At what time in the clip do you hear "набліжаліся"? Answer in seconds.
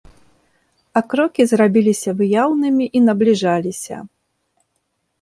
3.11-4.05